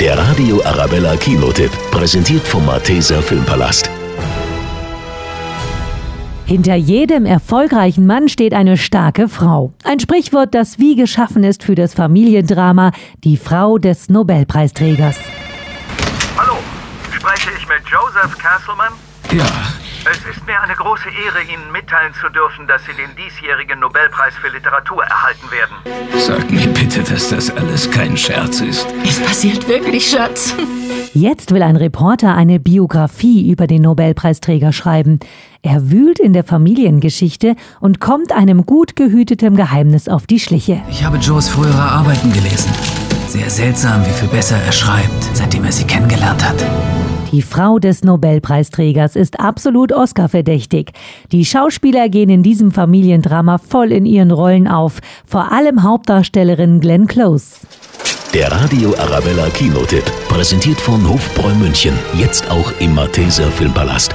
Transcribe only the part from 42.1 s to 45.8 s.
gelesen. Sehr seltsam, wie viel besser er schreibt, seitdem er